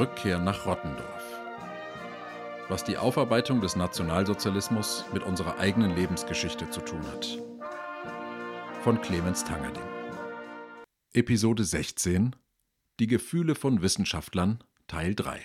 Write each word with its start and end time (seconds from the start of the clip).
Rückkehr 0.00 0.38
nach 0.38 0.64
Rottendorf. 0.64 1.40
Was 2.68 2.84
die 2.84 2.96
Aufarbeitung 2.96 3.60
des 3.60 3.76
Nationalsozialismus 3.76 5.04
mit 5.12 5.22
unserer 5.24 5.58
eigenen 5.58 5.94
Lebensgeschichte 5.94 6.70
zu 6.70 6.80
tun 6.80 7.02
hat. 7.12 7.38
Von 8.82 9.00
Clemens 9.02 9.44
Tangerding. 9.44 9.82
Episode 11.12 11.64
16 11.64 12.34
Die 12.98 13.08
Gefühle 13.08 13.54
von 13.54 13.82
Wissenschaftlern 13.82 14.64
Teil 14.86 15.14
3 15.14 15.40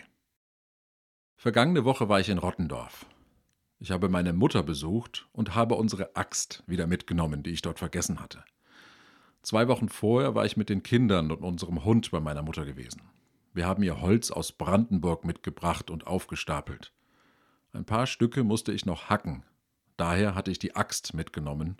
Vergangene 1.36 1.84
Woche 1.84 2.08
war 2.08 2.20
ich 2.20 2.30
in 2.30 2.38
Rottendorf. 2.38 3.06
Ich 3.80 3.92
habe 3.92 4.10
meine 4.10 4.34
Mutter 4.34 4.64
besucht 4.64 5.28
und 5.34 5.54
habe 5.56 5.76
unsere 5.76 6.16
Axt 6.16 6.64
wieder 6.66 6.88
mitgenommen, 6.88 7.44
die 7.44 7.52
ich 7.52 7.62
dort 7.62 7.80
vergessen 7.80 8.20
hatte. 8.20 8.44
Zwei 9.42 9.68
Wochen 9.68 9.90
vorher 9.90 10.34
war 10.34 10.46
ich 10.46 10.58
mit 10.58 10.70
den 10.70 10.82
Kindern 10.82 11.30
und 11.30 11.44
unserem 11.44 11.84
Hund 11.84 12.10
bei 12.10 12.20
meiner 12.20 12.42
Mutter 12.42 12.66
gewesen. 12.66 13.02
Wir 13.54 13.68
haben 13.68 13.84
ihr 13.84 14.02
Holz 14.02 14.32
aus 14.32 14.52
Brandenburg 14.52 15.24
mitgebracht 15.24 15.90
und 15.90 16.08
aufgestapelt. 16.08 16.94
Ein 17.74 17.86
paar 17.86 18.08
Stücke 18.08 18.44
musste 18.44 18.72
ich 18.72 18.86
noch 18.86 19.10
hacken, 19.10 19.44
daher 19.98 20.34
hatte 20.36 20.52
ich 20.52 20.60
die 20.60 20.76
Axt 20.76 21.14
mitgenommen 21.14 21.78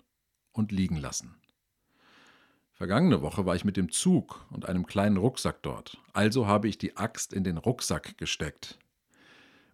und 0.52 0.72
liegen 0.72 0.96
lassen. 0.96 1.36
Vergangene 2.72 3.22
Woche 3.22 3.46
war 3.46 3.56
ich 3.56 3.64
mit 3.64 3.78
dem 3.78 3.90
Zug 3.90 4.46
und 4.50 4.68
einem 4.68 4.86
kleinen 4.86 5.16
Rucksack 5.16 5.62
dort, 5.62 5.98
also 6.12 6.46
habe 6.46 6.68
ich 6.68 6.76
die 6.76 6.96
Axt 6.98 7.32
in 7.32 7.42
den 7.42 7.56
Rucksack 7.56 8.18
gesteckt. 8.18 8.78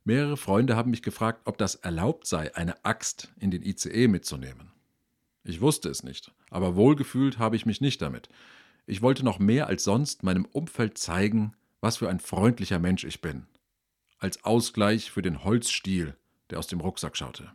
Mehrere 0.04 0.36
Freunde 0.36 0.76
haben 0.76 0.90
mich 0.90 1.02
gefragt, 1.02 1.42
ob 1.44 1.58
das 1.58 1.76
erlaubt 1.76 2.26
sei, 2.26 2.54
eine 2.56 2.84
Axt 2.84 3.32
in 3.38 3.50
den 3.50 3.62
ICE 3.62 4.08
mitzunehmen. 4.08 4.72
Ich 5.44 5.60
wusste 5.60 5.88
es 5.88 6.02
nicht, 6.02 6.32
aber 6.50 6.74
wohlgefühlt 6.74 7.38
habe 7.38 7.56
ich 7.56 7.66
mich 7.66 7.80
nicht 7.80 8.02
damit. 8.02 8.28
Ich 8.86 9.00
wollte 9.00 9.24
noch 9.24 9.38
mehr 9.38 9.68
als 9.68 9.84
sonst 9.84 10.22
meinem 10.22 10.44
Umfeld 10.44 10.98
zeigen, 10.98 11.54
was 11.80 11.98
für 11.98 12.08
ein 12.08 12.20
freundlicher 12.20 12.78
Mensch 12.78 13.04
ich 13.04 13.20
bin, 13.20 13.46
als 14.18 14.44
Ausgleich 14.44 15.10
für 15.10 15.22
den 15.22 15.44
Holzstiel, 15.44 16.16
der 16.50 16.58
aus 16.58 16.66
dem 16.66 16.80
Rucksack 16.80 17.16
schaute. 17.16 17.52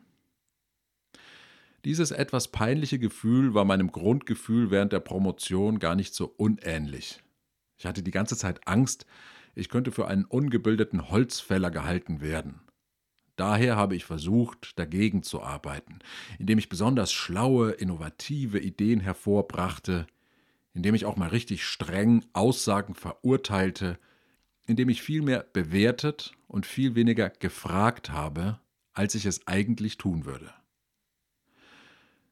Dieses 1.85 2.11
etwas 2.11 2.49
peinliche 2.49 2.99
Gefühl 2.99 3.53
war 3.53 3.63
meinem 3.65 3.91
Grundgefühl 3.91 4.71
während 4.71 4.93
der 4.93 4.99
Promotion 4.99 5.79
gar 5.79 5.95
nicht 5.95 6.13
so 6.13 6.33
unähnlich. 6.37 7.21
Ich 7.77 7.85
hatte 7.85 8.03
die 8.03 8.11
ganze 8.11 8.35
Zeit 8.35 8.67
Angst, 8.67 9.05
ich 9.57 9.69
könnte 9.69 9.91
für 9.91 10.07
einen 10.07 10.25
ungebildeten 10.25 11.09
Holzfäller 11.09 11.71
gehalten 11.71 12.21
werden. 12.21 12.61
Daher 13.35 13.75
habe 13.75 13.95
ich 13.95 14.05
versucht, 14.05 14.79
dagegen 14.79 15.21
zu 15.21 15.41
arbeiten, 15.41 15.99
indem 16.39 16.57
ich 16.57 16.69
besonders 16.69 17.11
schlaue, 17.13 17.71
innovative 17.71 18.59
Ideen 18.59 18.99
hervorbrachte, 18.99 20.07
indem 20.73 20.95
ich 20.95 21.05
auch 21.05 21.17
mal 21.17 21.29
richtig 21.29 21.65
streng 21.65 22.25
Aussagen 22.33 22.95
verurteilte 22.95 23.99
indem 24.67 24.89
ich 24.89 25.01
viel 25.01 25.21
mehr 25.21 25.45
bewertet 25.53 26.33
und 26.47 26.65
viel 26.65 26.93
weniger 26.93 27.29
gefragt 27.29 28.11
habe, 28.11 28.59
als 28.93 29.15
ich 29.15 29.25
es 29.25 29.47
eigentlich 29.47 29.97
tun 29.97 30.25
würde. 30.25 30.53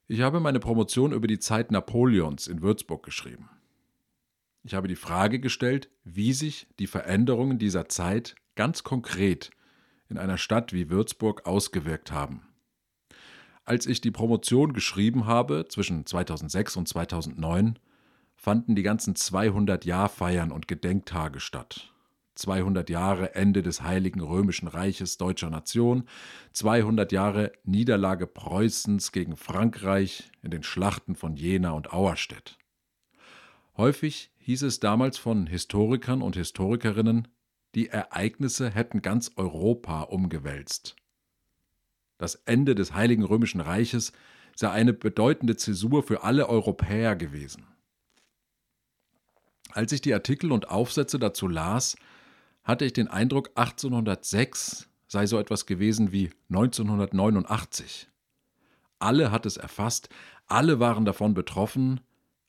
Ich 0.07 0.21
habe 0.21 0.39
meine 0.39 0.59
Promotion 0.59 1.13
über 1.13 1.27
die 1.27 1.39
Zeit 1.39 1.71
Napoleons 1.71 2.47
in 2.47 2.61
Würzburg 2.61 3.03
geschrieben. 3.03 3.49
Ich 4.65 4.73
habe 4.73 4.87
die 4.87 4.95
Frage 4.95 5.39
gestellt, 5.39 5.91
wie 6.05 6.33
sich 6.33 6.65
die 6.79 6.87
Veränderungen 6.87 7.59
dieser 7.59 7.87
Zeit 7.87 8.33
ganz 8.55 8.83
konkret 8.83 9.51
in 10.09 10.17
einer 10.17 10.39
Stadt 10.39 10.73
wie 10.73 10.89
Würzburg 10.89 11.45
ausgewirkt 11.45 12.11
haben. 12.11 12.47
Als 13.63 13.85
ich 13.85 14.01
die 14.01 14.09
Promotion 14.09 14.73
geschrieben 14.73 15.27
habe, 15.27 15.67
zwischen 15.69 16.07
2006 16.07 16.77
und 16.77 16.87
2009, 16.87 17.77
fanden 18.35 18.73
die 18.73 18.81
ganzen 18.81 19.15
200 19.15 19.85
Jahrfeiern 19.85 20.51
und 20.51 20.67
Gedenktage 20.67 21.39
statt. 21.39 21.93
200 22.33 22.89
Jahre 22.89 23.35
Ende 23.35 23.61
des 23.61 23.83
Heiligen 23.83 24.19
Römischen 24.19 24.67
Reiches 24.67 25.17
deutscher 25.17 25.51
Nation, 25.51 26.05
200 26.53 27.11
Jahre 27.11 27.51
Niederlage 27.65 28.25
Preußens 28.25 29.11
gegen 29.11 29.37
Frankreich 29.37 30.31
in 30.41 30.49
den 30.49 30.63
Schlachten 30.63 31.15
von 31.15 31.35
Jena 31.35 31.71
und 31.71 31.93
Auerstedt. 31.93 32.57
Häufig 33.77 34.31
hieß 34.45 34.61
es 34.61 34.79
damals 34.79 35.17
von 35.17 35.47
Historikern 35.47 36.21
und 36.21 36.35
Historikerinnen, 36.35 37.27
die 37.73 37.87
Ereignisse 37.89 38.69
hätten 38.69 39.01
ganz 39.01 39.31
Europa 39.37 40.01
umgewälzt. 40.01 40.95
Das 42.19 42.35
Ende 42.45 42.75
des 42.75 42.93
Heiligen 42.93 43.23
Römischen 43.23 43.59
Reiches 43.59 44.13
sei 44.55 44.69
eine 44.69 44.93
bedeutende 44.93 45.55
Zäsur 45.55 46.03
für 46.03 46.21
alle 46.21 46.47
Europäer 46.47 47.15
gewesen. 47.15 47.65
Als 49.71 49.91
ich 49.91 50.01
die 50.01 50.13
Artikel 50.13 50.51
und 50.51 50.69
Aufsätze 50.69 51.17
dazu 51.17 51.47
las, 51.47 51.97
hatte 52.63 52.85
ich 52.85 52.93
den 52.93 53.07
Eindruck, 53.07 53.49
1806 53.55 54.87
sei 55.07 55.25
so 55.25 55.39
etwas 55.39 55.65
gewesen 55.65 56.11
wie 56.11 56.29
1989. 56.49 58.09
Alle 58.99 59.31
hat 59.31 59.47
es 59.47 59.57
erfasst, 59.57 60.09
alle 60.45 60.79
waren 60.79 61.03
davon 61.03 61.33
betroffen, 61.33 61.99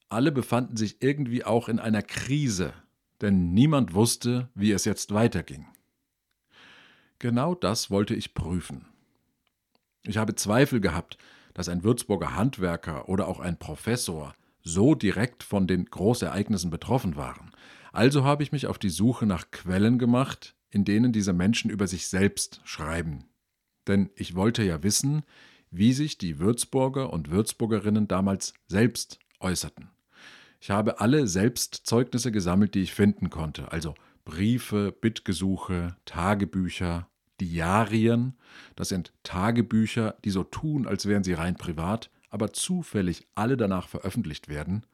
alle 0.08 0.32
befanden 0.32 0.76
sich 0.76 1.02
irgendwie 1.02 1.44
auch 1.44 1.68
in 1.68 1.78
einer 1.78 2.02
Krise, 2.02 2.72
denn 3.20 3.52
niemand 3.52 3.94
wusste, 3.94 4.48
wie 4.54 4.72
es 4.72 4.84
jetzt 4.84 5.12
weiterging. 5.12 5.66
Genau 7.18 7.54
das 7.54 7.90
wollte 7.90 8.14
ich 8.14 8.34
prüfen. 8.34 8.86
Ich 10.02 10.18
habe 10.18 10.34
Zweifel 10.34 10.80
gehabt, 10.80 11.18
dass 11.54 11.68
ein 11.68 11.82
Würzburger 11.82 12.36
Handwerker 12.36 13.08
oder 13.08 13.26
auch 13.26 13.40
ein 13.40 13.58
Professor 13.58 14.34
so 14.62 14.94
direkt 14.94 15.42
von 15.42 15.66
den 15.66 15.86
Großereignissen 15.86 16.70
betroffen 16.70 17.16
waren. 17.16 17.52
Also 17.92 18.24
habe 18.24 18.42
ich 18.42 18.52
mich 18.52 18.66
auf 18.66 18.78
die 18.78 18.90
Suche 18.90 19.24
nach 19.24 19.50
Quellen 19.50 19.98
gemacht, 19.98 20.54
in 20.70 20.84
denen 20.84 21.12
diese 21.12 21.32
Menschen 21.32 21.70
über 21.70 21.86
sich 21.86 22.08
selbst 22.08 22.60
schreiben. 22.64 23.24
Denn 23.86 24.10
ich 24.16 24.34
wollte 24.34 24.62
ja 24.64 24.82
wissen, 24.82 25.22
wie 25.70 25.92
sich 25.92 26.18
die 26.18 26.38
Würzburger 26.38 27.12
und 27.12 27.30
Würzburgerinnen 27.30 28.08
damals 28.08 28.52
selbst 28.66 29.18
äußerten. 29.40 29.95
Ich 30.66 30.70
habe 30.72 30.98
alle 30.98 31.28
Selbstzeugnisse 31.28 32.32
gesammelt, 32.32 32.74
die 32.74 32.80
ich 32.80 32.92
finden 32.92 33.30
konnte, 33.30 33.70
also 33.70 33.94
Briefe, 34.24 34.90
Bittgesuche, 34.90 35.96
Tagebücher, 36.06 37.08
Diarien, 37.40 38.36
das 38.74 38.88
sind 38.88 39.12
Tagebücher, 39.22 40.16
die 40.24 40.30
so 40.30 40.42
tun, 40.42 40.88
als 40.88 41.06
wären 41.06 41.22
sie 41.22 41.34
rein 41.34 41.54
privat, 41.54 42.10
aber 42.30 42.52
zufällig 42.52 43.28
alle 43.36 43.56
danach 43.56 43.86
veröffentlicht 43.86 44.48
werden, 44.48 44.84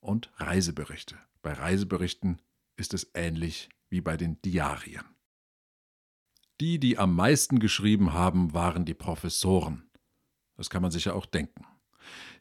und 0.00 0.32
Reiseberichte. 0.34 1.14
Bei 1.42 1.52
Reiseberichten 1.52 2.42
ist 2.74 2.92
es 2.92 3.12
ähnlich 3.14 3.68
wie 3.88 4.00
bei 4.00 4.16
den 4.16 4.42
Diarien. 4.42 5.04
Die, 6.60 6.80
die 6.80 6.98
am 6.98 7.14
meisten 7.14 7.60
geschrieben 7.60 8.14
haben, 8.14 8.52
waren 8.52 8.84
die 8.84 8.94
Professoren. 8.94 9.88
Das 10.56 10.70
kann 10.70 10.82
man 10.82 10.90
sich 10.90 11.04
ja 11.04 11.12
auch 11.12 11.26
denken. 11.26 11.69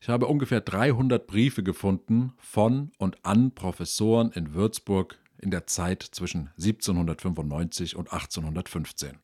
Ich 0.02 0.10
habe 0.10 0.28
ungefähr 0.28 0.62
300 0.62 1.28
Briefe 1.28 1.64
gefunden 1.64 2.34
von 2.38 2.92
und 2.98 3.24
an 3.26 3.52
Professoren 3.52 4.32
in 4.32 4.54
Würzburg 4.54 5.18
in 5.38 5.52
der 5.52 5.68
Zeit 5.68 6.04
zwischen 6.04 6.50
1795 6.58 7.96
und 7.96 8.12
1815. 8.12 9.18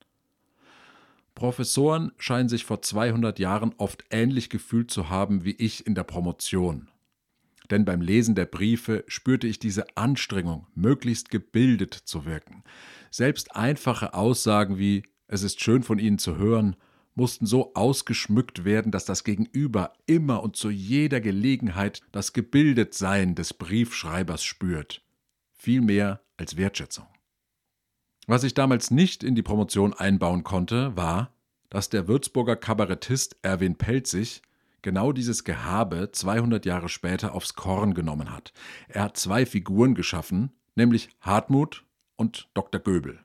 Professoren 1.34 2.12
scheinen 2.18 2.48
sich 2.48 2.64
vor 2.64 2.82
200 2.82 3.40
Jahren 3.40 3.74
oft 3.78 4.06
ähnlich 4.10 4.50
gefühlt 4.50 4.90
zu 4.90 5.10
haben 5.10 5.44
wie 5.44 5.56
ich 5.56 5.86
in 5.86 5.96
der 5.96 6.04
Promotion 6.04 6.90
denn 7.72 7.86
beim 7.86 8.02
Lesen 8.02 8.36
der 8.36 8.46
Briefe 8.46 9.04
spürte 9.08 9.48
ich 9.48 9.60
diese 9.60 9.86
Anstrengung, 9.96 10.68
möglichst 10.76 11.30
gebildet 11.30 11.94
zu 11.94 12.26
wirken. 12.26 12.64
Selbst 13.12 13.56
einfache 13.56 14.14
Aussagen 14.14 14.78
wie 14.78 15.04
Es 15.28 15.44
ist 15.44 15.62
schön 15.62 15.84
von 15.84 16.00
Ihnen 16.00 16.20
zu 16.20 16.38
hören 16.38 16.76
mussten 17.16 17.46
so 17.46 17.74
ausgeschmückt 17.74 18.66
werden, 18.66 18.92
dass 18.92 19.06
das 19.06 19.24
Gegenüber 19.24 19.94
immer 20.06 20.44
und 20.44 20.56
zu 20.56 20.70
jeder 20.70 21.22
Gelegenheit 21.22 22.02
das 22.12 22.34
Gebildetsein 22.34 23.36
des 23.36 23.54
Briefschreibers 23.54 24.44
spürt, 24.44 25.02
viel 25.54 25.82
mehr 25.82 26.22
als 26.38 26.58
Wertschätzung. 26.58 27.08
Was 28.28 28.44
ich 28.44 28.54
damals 28.54 28.92
nicht 28.92 29.24
in 29.24 29.36
die 29.36 29.44
Promotion 29.44 29.94
einbauen 29.94 30.44
konnte, 30.44 30.96
war, 30.98 31.32
dass 31.70 31.90
der 31.90 32.08
Würzburger 32.08 32.56
Kabarettist 32.56 33.38
Erwin 33.42 33.76
Pelzig 33.76 34.42
genau 34.82 35.12
dieses 35.12 35.44
Gehabe 35.44 36.10
200 36.12 36.66
Jahre 36.66 36.90
später 36.90 37.34
aufs 37.34 37.56
Korn 37.56 37.94
genommen 37.94 38.32
hat. 38.32 38.54
Er 38.88 39.04
hat 39.04 39.18
zwei 39.18 39.46
Figuren 39.46 39.96
geschaffen, 39.96 40.52
nämlich 40.76 41.10
Hartmut 41.22 41.86
und 42.16 42.50
Dr. 42.54 42.82
Göbel. 42.82 43.20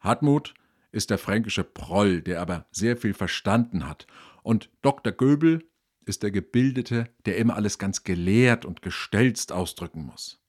Hartmut 0.00 0.54
ist 0.92 1.10
der 1.10 1.18
fränkische 1.18 1.64
Proll, 1.64 2.22
der 2.22 2.40
aber 2.40 2.66
sehr 2.70 2.96
viel 2.96 3.14
verstanden 3.14 3.86
hat, 3.86 4.06
und 4.42 4.70
Dr. 4.82 5.12
Göbel 5.12 5.64
ist 6.04 6.22
der 6.22 6.30
Gebildete, 6.30 7.08
der 7.26 7.36
immer 7.36 7.56
alles 7.56 7.78
ganz 7.78 8.04
gelehrt 8.04 8.64
und 8.64 8.82
gestelzt 8.82 9.52
ausdrücken 9.52 10.04
muss. 10.04 10.40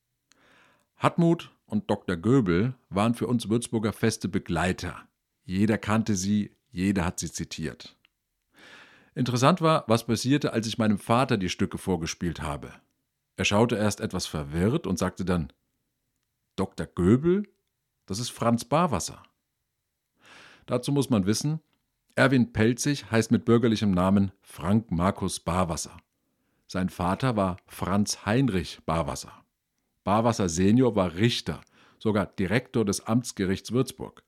Hartmut 0.96 1.50
und 1.66 1.90
Dr. 1.90 2.16
Göbel 2.16 2.74
waren 2.88 3.14
für 3.14 3.26
uns 3.26 3.48
Würzburger 3.48 3.92
feste 3.92 4.28
Begleiter. 4.28 5.08
Jeder 5.44 5.78
kannte 5.78 6.16
sie, 6.16 6.56
jeder 6.70 7.04
hat 7.04 7.18
sie 7.18 7.30
zitiert. 7.30 7.96
Interessant 9.14 9.60
war, 9.60 9.84
was 9.88 10.06
passierte, 10.06 10.52
als 10.52 10.66
ich 10.66 10.78
meinem 10.78 10.98
Vater 10.98 11.36
die 11.36 11.50
Stücke 11.50 11.76
vorgespielt 11.76 12.40
habe. 12.40 12.72
Er 13.36 13.44
schaute 13.44 13.76
erst 13.76 14.00
etwas 14.00 14.26
verwirrt 14.26 14.86
und 14.86 14.98
sagte 14.98 15.24
dann: 15.24 15.52
Dr. 16.56 16.86
Göbel? 16.86 17.48
Das 18.06 18.18
ist 18.18 18.30
Franz 18.30 18.64
Barwasser. 18.64 19.22
Dazu 20.66 20.92
muss 20.92 21.10
man 21.10 21.26
wissen, 21.26 21.60
Erwin 22.14 22.52
Pelzig 22.52 23.10
heißt 23.10 23.30
mit 23.30 23.44
bürgerlichem 23.44 23.90
Namen 23.90 24.32
Frank 24.42 24.90
Markus 24.90 25.40
Barwasser. 25.40 25.96
Sein 26.66 26.88
Vater 26.88 27.36
war 27.36 27.56
Franz 27.66 28.26
Heinrich 28.26 28.80
Barwasser. 28.84 29.32
Barwasser 30.04 30.48
Senior 30.48 30.96
war 30.96 31.14
Richter, 31.14 31.60
sogar 31.98 32.26
Direktor 32.26 32.84
des 32.84 33.06
Amtsgerichts 33.06 33.72
Würzburg. 33.72 34.24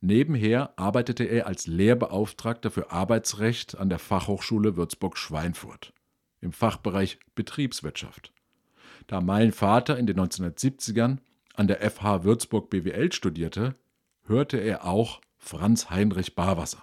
Nebenher 0.00 0.78
arbeitete 0.78 1.24
er 1.24 1.46
als 1.46 1.66
Lehrbeauftragter 1.66 2.70
für 2.70 2.90
Arbeitsrecht 2.90 3.78
an 3.78 3.88
der 3.88 3.98
Fachhochschule 3.98 4.76
Würzburg-Schweinfurt 4.76 5.92
im 6.40 6.52
Fachbereich 6.52 7.18
Betriebswirtschaft. 7.34 8.32
Da 9.06 9.20
mein 9.20 9.52
Vater 9.52 9.98
in 9.98 10.06
den 10.06 10.20
1970ern 10.20 11.18
an 11.54 11.66
der 11.66 11.90
FH 11.90 12.24
Würzburg 12.24 12.70
BWL 12.70 13.12
studierte, 13.12 13.74
hörte 14.26 14.58
er 14.58 14.84
auch 14.84 15.20
Franz 15.46 15.90
Heinrich 15.90 16.34
Barwasser. 16.34 16.82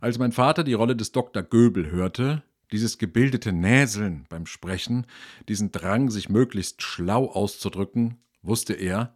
Als 0.00 0.18
mein 0.18 0.32
Vater 0.32 0.64
die 0.64 0.72
Rolle 0.72 0.96
des 0.96 1.12
Dr. 1.12 1.42
Göbel 1.42 1.90
hörte, 1.90 2.42
dieses 2.72 2.96
gebildete 2.96 3.52
Näseln 3.52 4.24
beim 4.30 4.46
Sprechen, 4.46 5.06
diesen 5.46 5.72
Drang, 5.72 6.08
sich 6.08 6.30
möglichst 6.30 6.80
schlau 6.80 7.30
auszudrücken, 7.30 8.16
wusste 8.40 8.72
er, 8.72 9.14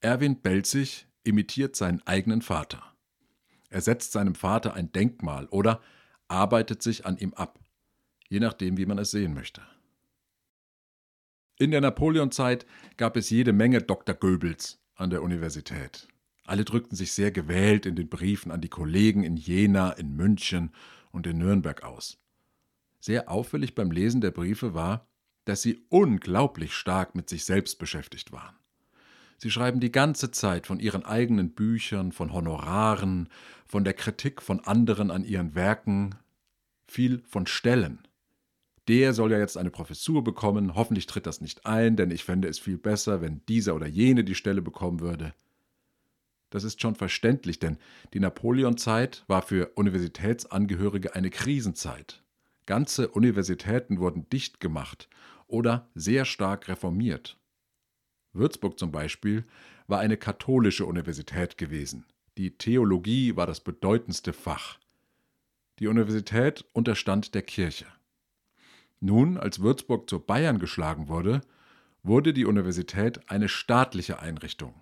Erwin 0.00 0.42
Belzig 0.42 1.06
imitiert 1.24 1.74
seinen 1.74 2.06
eigenen 2.06 2.42
Vater. 2.42 2.82
Er 3.70 3.80
setzt 3.80 4.12
seinem 4.12 4.34
Vater 4.34 4.74
ein 4.74 4.92
Denkmal 4.92 5.46
oder 5.46 5.80
arbeitet 6.28 6.82
sich 6.82 7.06
an 7.06 7.16
ihm 7.16 7.32
ab, 7.32 7.58
je 8.28 8.40
nachdem, 8.40 8.76
wie 8.76 8.86
man 8.86 8.98
es 8.98 9.10
sehen 9.10 9.32
möchte. 9.32 9.62
In 11.58 11.70
der 11.70 11.80
Napoleonzeit 11.80 12.66
gab 12.98 13.16
es 13.16 13.30
jede 13.30 13.54
Menge 13.54 13.80
Dr. 13.80 14.14
Goebbels 14.14 14.82
an 14.96 15.08
der 15.08 15.22
Universität. 15.22 16.09
Alle 16.50 16.64
drückten 16.64 16.96
sich 16.96 17.12
sehr 17.12 17.30
gewählt 17.30 17.86
in 17.86 17.94
den 17.94 18.08
Briefen 18.08 18.50
an 18.50 18.60
die 18.60 18.68
Kollegen 18.68 19.22
in 19.22 19.36
Jena, 19.36 19.92
in 19.92 20.16
München 20.16 20.72
und 21.12 21.24
in 21.28 21.38
Nürnberg 21.38 21.84
aus. 21.84 22.18
Sehr 22.98 23.30
auffällig 23.30 23.76
beim 23.76 23.92
Lesen 23.92 24.20
der 24.20 24.32
Briefe 24.32 24.74
war, 24.74 25.06
dass 25.44 25.62
sie 25.62 25.78
unglaublich 25.90 26.74
stark 26.74 27.14
mit 27.14 27.28
sich 27.28 27.44
selbst 27.44 27.78
beschäftigt 27.78 28.32
waren. 28.32 28.56
Sie 29.38 29.52
schreiben 29.52 29.78
die 29.78 29.92
ganze 29.92 30.32
Zeit 30.32 30.66
von 30.66 30.80
ihren 30.80 31.04
eigenen 31.04 31.52
Büchern, 31.52 32.10
von 32.10 32.32
Honoraren, 32.32 33.28
von 33.64 33.84
der 33.84 33.94
Kritik 33.94 34.42
von 34.42 34.58
anderen 34.58 35.12
an 35.12 35.22
ihren 35.22 35.54
Werken, 35.54 36.16
viel 36.88 37.22
von 37.28 37.46
Stellen. 37.46 38.00
Der 38.88 39.12
soll 39.12 39.30
ja 39.30 39.38
jetzt 39.38 39.56
eine 39.56 39.70
Professur 39.70 40.24
bekommen, 40.24 40.74
hoffentlich 40.74 41.06
tritt 41.06 41.26
das 41.26 41.40
nicht 41.40 41.64
ein, 41.64 41.94
denn 41.94 42.10
ich 42.10 42.24
fände 42.24 42.48
es 42.48 42.58
viel 42.58 42.76
besser, 42.76 43.20
wenn 43.20 43.46
dieser 43.46 43.76
oder 43.76 43.86
jene 43.86 44.24
die 44.24 44.34
Stelle 44.34 44.62
bekommen 44.62 44.98
würde. 44.98 45.32
Das 46.50 46.64
ist 46.64 46.82
schon 46.82 46.96
verständlich, 46.96 47.58
denn 47.58 47.78
die 48.12 48.20
Napoleonzeit 48.20 49.24
war 49.28 49.42
für 49.42 49.70
Universitätsangehörige 49.76 51.14
eine 51.14 51.30
Krisenzeit. 51.30 52.22
Ganze 52.66 53.08
Universitäten 53.08 53.98
wurden 53.98 54.28
dicht 54.28 54.60
gemacht 54.60 55.08
oder 55.46 55.88
sehr 55.94 56.24
stark 56.24 56.68
reformiert. 56.68 57.38
Würzburg 58.32 58.78
zum 58.78 58.92
Beispiel 58.92 59.44
war 59.86 60.00
eine 60.00 60.16
katholische 60.16 60.86
Universität 60.86 61.58
gewesen. 61.58 62.04
Die 62.36 62.56
Theologie 62.56 63.36
war 63.36 63.46
das 63.46 63.60
bedeutendste 63.60 64.32
Fach. 64.32 64.78
Die 65.78 65.88
Universität 65.88 66.64
unterstand 66.72 67.34
der 67.34 67.42
Kirche. 67.42 67.86
Nun, 69.00 69.36
als 69.36 69.60
Würzburg 69.60 70.08
zu 70.08 70.20
Bayern 70.20 70.58
geschlagen 70.58 71.08
wurde, 71.08 71.40
wurde 72.02 72.32
die 72.32 72.44
Universität 72.44 73.28
eine 73.30 73.48
staatliche 73.48 74.20
Einrichtung. 74.20 74.74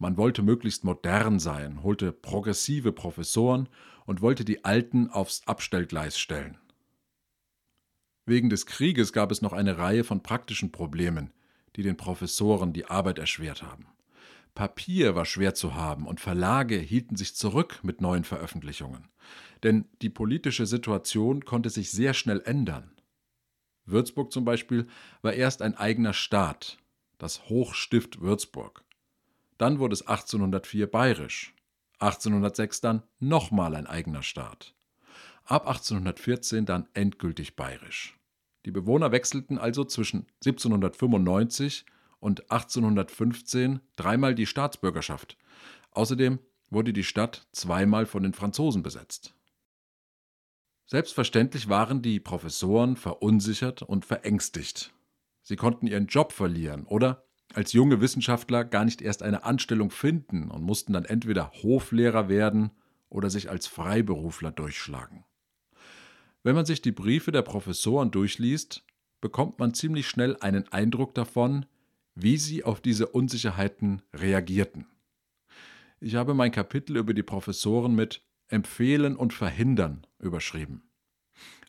Man 0.00 0.16
wollte 0.16 0.42
möglichst 0.42 0.82
modern 0.82 1.38
sein, 1.38 1.82
holte 1.82 2.10
progressive 2.10 2.90
Professoren 2.90 3.68
und 4.06 4.22
wollte 4.22 4.46
die 4.46 4.64
Alten 4.64 5.10
aufs 5.10 5.46
Abstellgleis 5.46 6.18
stellen. 6.18 6.56
Wegen 8.24 8.48
des 8.48 8.64
Krieges 8.64 9.12
gab 9.12 9.30
es 9.30 9.42
noch 9.42 9.52
eine 9.52 9.76
Reihe 9.76 10.02
von 10.02 10.22
praktischen 10.22 10.72
Problemen, 10.72 11.34
die 11.76 11.82
den 11.82 11.98
Professoren 11.98 12.72
die 12.72 12.86
Arbeit 12.86 13.18
erschwert 13.18 13.62
haben. 13.62 13.88
Papier 14.54 15.14
war 15.14 15.26
schwer 15.26 15.54
zu 15.54 15.74
haben 15.74 16.06
und 16.06 16.18
Verlage 16.18 16.78
hielten 16.78 17.16
sich 17.16 17.36
zurück 17.36 17.80
mit 17.82 18.00
neuen 18.00 18.24
Veröffentlichungen. 18.24 19.06
Denn 19.62 19.84
die 20.00 20.08
politische 20.08 20.64
Situation 20.64 21.44
konnte 21.44 21.68
sich 21.68 21.90
sehr 21.90 22.14
schnell 22.14 22.40
ändern. 22.40 22.90
Würzburg 23.84 24.32
zum 24.32 24.46
Beispiel 24.46 24.86
war 25.20 25.34
erst 25.34 25.60
ein 25.60 25.76
eigener 25.76 26.14
Staat, 26.14 26.78
das 27.18 27.50
Hochstift 27.50 28.22
Würzburg. 28.22 28.82
Dann 29.60 29.78
wurde 29.78 29.92
es 29.92 30.06
1804 30.06 30.90
bayerisch, 30.90 31.54
1806 31.98 32.80
dann 32.80 33.02
nochmal 33.18 33.74
ein 33.74 33.86
eigener 33.86 34.22
Staat. 34.22 34.74
Ab 35.44 35.68
1814 35.68 36.64
dann 36.64 36.88
endgültig 36.94 37.56
bayerisch. 37.56 38.18
Die 38.64 38.70
Bewohner 38.70 39.12
wechselten 39.12 39.58
also 39.58 39.84
zwischen 39.84 40.26
1795 40.46 41.84
und 42.20 42.50
1815 42.50 43.80
dreimal 43.96 44.34
die 44.34 44.46
Staatsbürgerschaft. 44.46 45.36
Außerdem 45.90 46.38
wurde 46.70 46.94
die 46.94 47.04
Stadt 47.04 47.46
zweimal 47.52 48.06
von 48.06 48.22
den 48.22 48.32
Franzosen 48.32 48.82
besetzt. 48.82 49.34
Selbstverständlich 50.86 51.68
waren 51.68 52.00
die 52.00 52.18
Professoren 52.18 52.96
verunsichert 52.96 53.82
und 53.82 54.06
verängstigt. 54.06 54.94
Sie 55.42 55.56
konnten 55.56 55.86
ihren 55.86 56.06
Job 56.06 56.32
verlieren 56.32 56.86
oder 56.86 57.26
als 57.54 57.72
junge 57.72 58.00
Wissenschaftler 58.00 58.64
gar 58.64 58.84
nicht 58.84 59.02
erst 59.02 59.22
eine 59.22 59.44
Anstellung 59.44 59.90
finden 59.90 60.50
und 60.50 60.62
mussten 60.62 60.92
dann 60.92 61.04
entweder 61.04 61.50
Hoflehrer 61.62 62.28
werden 62.28 62.70
oder 63.08 63.30
sich 63.30 63.50
als 63.50 63.66
Freiberufler 63.66 64.52
durchschlagen. 64.52 65.24
Wenn 66.42 66.54
man 66.54 66.64
sich 66.64 66.80
die 66.80 66.92
Briefe 66.92 67.32
der 67.32 67.42
Professoren 67.42 68.10
durchliest, 68.10 68.84
bekommt 69.20 69.58
man 69.58 69.74
ziemlich 69.74 70.08
schnell 70.08 70.36
einen 70.40 70.68
Eindruck 70.68 71.14
davon, 71.14 71.66
wie 72.14 72.36
sie 72.38 72.64
auf 72.64 72.80
diese 72.80 73.08
Unsicherheiten 73.08 74.02
reagierten. 74.14 74.86
Ich 76.00 76.14
habe 76.14 76.32
mein 76.34 76.50
Kapitel 76.50 76.96
über 76.96 77.12
die 77.12 77.22
Professoren 77.22 77.94
mit 77.94 78.22
Empfehlen 78.48 79.16
und 79.16 79.34
Verhindern 79.34 80.06
überschrieben. 80.18 80.82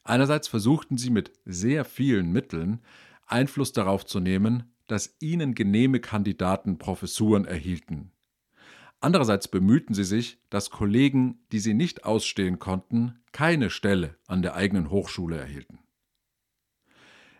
Einerseits 0.03 0.47
versuchten 0.47 0.97
sie 0.97 1.09
mit 1.09 1.31
sehr 1.45 1.85
vielen 1.85 2.31
Mitteln 2.31 2.81
Einfluss 3.27 3.71
darauf 3.71 4.05
zu 4.05 4.19
nehmen, 4.19 4.73
dass 4.91 5.15
ihnen 5.19 5.55
genehme 5.55 5.99
Kandidaten 5.99 6.77
Professuren 6.77 7.45
erhielten, 7.45 8.11
Andererseits 9.03 9.47
bemühten 9.47 9.95
sie 9.95 10.03
sich, 10.03 10.37
dass 10.51 10.69
Kollegen, 10.69 11.39
die 11.51 11.59
sie 11.59 11.73
nicht 11.73 12.05
ausstehen 12.05 12.59
konnten, 12.59 13.19
keine 13.31 13.71
Stelle 13.71 14.15
an 14.27 14.43
der 14.43 14.53
eigenen 14.53 14.91
Hochschule 14.91 15.37
erhielten. 15.37 15.79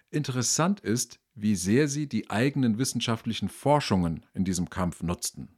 Interessant 0.10 0.79
ist, 0.79 1.20
wie 1.36 1.55
sehr 1.55 1.88
sie 1.88 2.08
die 2.08 2.31
eigenen 2.31 2.79
wissenschaftlichen 2.79 3.48
Forschungen 3.48 4.25
in 4.34 4.43
diesem 4.43 4.72
Kampf 4.72 5.03
nutzten. 5.03 5.50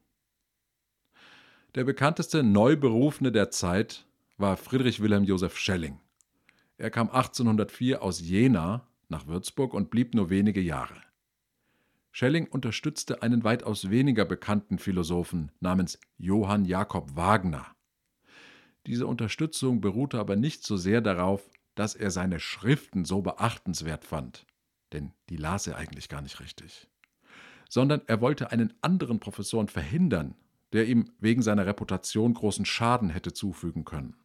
Der 1.74 1.86
bekannteste 1.86 2.44
Neuberufene 2.44 3.32
der 3.32 3.50
Zeit 3.50 4.06
war 4.38 4.58
Friedrich 4.58 5.02
Wilhelm 5.02 5.24
Joseph 5.24 5.58
Schelling. 5.58 6.02
Er 6.78 6.92
kam 6.92 7.10
1804 7.10 8.04
aus 8.04 8.20
Jena 8.20 8.86
nach 9.08 9.26
Würzburg 9.26 9.74
und 9.74 9.90
blieb 9.90 10.14
nur 10.14 10.30
wenige 10.30 10.62
Jahre. 10.62 11.02
Schelling 12.16 12.46
unterstützte 12.48 13.24
einen 13.24 13.44
weitaus 13.44 13.90
weniger 13.90 14.24
bekannten 14.24 14.78
Philosophen 14.78 15.52
namens 15.60 16.00
Johann 16.20 16.64
Jakob 16.64 17.16
Wagner. 17.16 17.66
Diese 18.86 19.08
Unterstützung 19.08 19.82
beruhte 19.82 20.20
aber 20.20 20.36
nicht 20.36 20.64
so 20.64 20.78
sehr 20.78 21.02
darauf, 21.02 21.50
dass 21.74 21.96
er 21.96 22.12
seine 22.12 22.40
Schriften 22.40 23.04
so 23.04 23.24
beachtenswert 23.24 24.06
fand, 24.06 24.46
denn 24.92 25.12
die 25.30 25.38
las 25.38 25.66
er 25.66 25.78
eigentlich 25.78 26.08
gar 26.08 26.22
nicht 26.22 26.40
richtig, 26.40 26.88
sondern 27.68 28.04
er 28.06 28.22
wollte 28.22 28.52
einen 28.52 28.76
anderen 28.82 29.20
Professoren 29.20 29.68
verhindern, 29.68 30.36
der 30.72 30.86
ihm 30.86 31.10
wegen 31.20 31.42
seiner 31.42 31.66
Reputation 31.66 32.36
großen 32.36 32.66
Schaden 32.66 33.10
hätte 33.10 33.34
zufügen 33.34 33.86
können. 33.86 34.16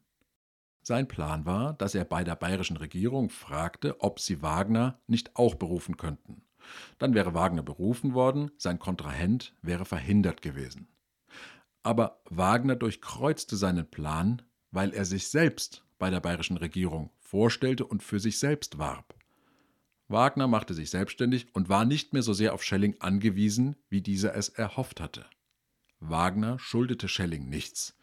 Sein 0.82 1.08
Plan 1.08 1.46
war, 1.46 1.72
dass 1.72 1.94
er 1.94 2.04
bei 2.04 2.22
der 2.22 2.36
bayerischen 2.36 2.76
Regierung 2.76 3.30
fragte, 3.30 4.02
ob 4.02 4.20
sie 4.20 4.42
Wagner 4.42 5.00
nicht 5.06 5.36
auch 5.36 5.54
berufen 5.54 5.96
könnten. 5.96 6.42
Dann 6.98 7.14
wäre 7.14 7.34
Wagner 7.34 7.62
berufen 7.62 8.14
worden, 8.14 8.50
sein 8.56 8.78
Kontrahent 8.78 9.54
wäre 9.62 9.84
verhindert 9.84 10.42
gewesen. 10.42 10.88
Aber 11.82 12.20
Wagner 12.28 12.76
durchkreuzte 12.76 13.56
seinen 13.56 13.90
Plan, 13.90 14.42
weil 14.70 14.92
er 14.92 15.04
sich 15.04 15.28
selbst 15.28 15.84
bei 15.98 16.10
der 16.10 16.20
bayerischen 16.20 16.56
Regierung 16.56 17.10
vorstellte 17.18 17.84
und 17.84 18.02
für 18.02 18.20
sich 18.20 18.38
selbst 18.38 18.78
warb. 18.78 19.14
Wagner 20.08 20.48
machte 20.48 20.74
sich 20.74 20.90
selbstständig 20.90 21.54
und 21.54 21.68
war 21.68 21.84
nicht 21.84 22.12
mehr 22.14 22.22
so 22.22 22.32
sehr 22.32 22.54
auf 22.54 22.64
Schelling 22.64 22.96
angewiesen, 23.00 23.76
wie 23.90 24.00
dieser 24.00 24.34
es 24.34 24.48
erhofft 24.48 25.00
hatte. 25.00 25.26
Wagner 26.00 26.58
schuldete 26.58 27.08
Schelling 27.08 27.48
nichts. 27.48 27.94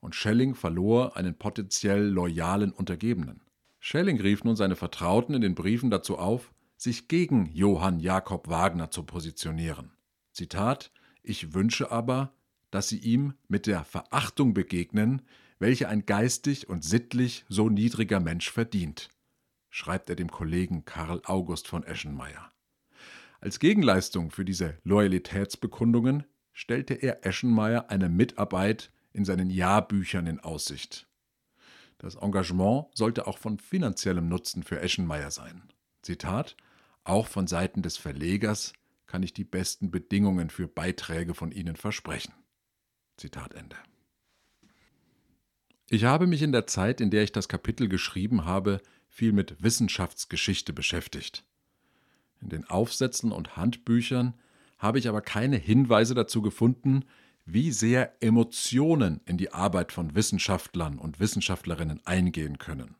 und 0.00 0.14
Schelling 0.14 0.54
verlor 0.54 1.16
einen 1.16 1.36
potenziell 1.36 2.02
loyalen 2.04 2.70
Untergebenen. 2.70 3.40
Schelling 3.80 4.20
rief 4.20 4.44
nun 4.44 4.56
seine 4.56 4.76
Vertrauten 4.76 5.34
in 5.34 5.40
den 5.40 5.54
Briefen 5.54 5.90
dazu 5.90 6.18
auf, 6.18 6.52
sich 6.76 7.08
gegen 7.08 7.46
Johann 7.46 8.00
Jakob 8.00 8.48
Wagner 8.48 8.90
zu 8.90 9.02
positionieren. 9.02 9.92
Zitat: 10.32 10.92
Ich 11.22 11.54
wünsche 11.54 11.90
aber, 11.90 12.32
dass 12.70 12.88
sie 12.88 12.98
ihm 12.98 13.34
mit 13.48 13.66
der 13.66 13.84
Verachtung 13.84 14.54
begegnen, 14.54 15.22
welche 15.58 15.88
ein 15.88 16.04
geistig 16.04 16.68
und 16.68 16.84
sittlich 16.84 17.44
so 17.48 17.68
niedriger 17.68 18.20
Mensch 18.20 18.50
verdient, 18.50 19.08
schreibt 19.70 20.10
er 20.10 20.16
dem 20.16 20.30
Kollegen 20.30 20.84
Karl 20.84 21.22
August 21.24 21.68
von 21.68 21.82
Eschenmeier. 21.82 22.52
Als 23.40 23.58
Gegenleistung 23.58 24.30
für 24.30 24.44
diese 24.44 24.78
Loyalitätsbekundungen 24.84 26.24
stellte 26.52 26.94
er 26.94 27.24
Eschenmeier 27.24 27.90
eine 27.90 28.08
Mitarbeit 28.08 28.90
in 29.12 29.24
seinen 29.24 29.50
Jahrbüchern 29.50 30.26
in 30.26 30.40
Aussicht. 30.40 31.06
Das 31.98 32.16
Engagement 32.16 32.86
sollte 32.94 33.26
auch 33.26 33.38
von 33.38 33.58
finanziellem 33.58 34.28
Nutzen 34.28 34.62
für 34.62 34.80
Eschenmeier 34.80 35.30
sein. 35.30 35.62
Zitat: 36.02 36.56
Auch 37.06 37.28
von 37.28 37.46
Seiten 37.46 37.82
des 37.82 37.96
Verlegers 37.96 38.72
kann 39.06 39.22
ich 39.22 39.32
die 39.32 39.44
besten 39.44 39.92
Bedingungen 39.92 40.50
für 40.50 40.66
Beiträge 40.66 41.34
von 41.34 41.52
Ihnen 41.52 41.76
versprechen. 41.76 42.34
Zitat 43.16 43.54
Ende. 43.54 43.76
Ich 45.88 46.02
habe 46.02 46.26
mich 46.26 46.42
in 46.42 46.50
der 46.50 46.66
Zeit, 46.66 47.00
in 47.00 47.10
der 47.10 47.22
ich 47.22 47.30
das 47.30 47.46
Kapitel 47.46 47.88
geschrieben 47.88 48.44
habe, 48.44 48.82
viel 49.08 49.30
mit 49.30 49.62
Wissenschaftsgeschichte 49.62 50.72
beschäftigt. 50.72 51.44
In 52.40 52.48
den 52.48 52.68
Aufsätzen 52.68 53.30
und 53.30 53.56
Handbüchern 53.56 54.34
habe 54.76 54.98
ich 54.98 55.08
aber 55.08 55.20
keine 55.20 55.58
Hinweise 55.58 56.14
dazu 56.16 56.42
gefunden, 56.42 57.04
wie 57.44 57.70
sehr 57.70 58.20
Emotionen 58.20 59.20
in 59.26 59.38
die 59.38 59.52
Arbeit 59.52 59.92
von 59.92 60.16
Wissenschaftlern 60.16 60.98
und 60.98 61.20
Wissenschaftlerinnen 61.20 62.04
eingehen 62.04 62.58
können. 62.58 62.96